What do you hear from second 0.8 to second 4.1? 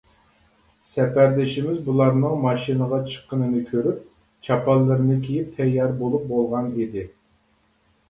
سەپەردىشىمىز بۇلارنىڭ ماشىنىغا چىققىنىنى كۆرۈپ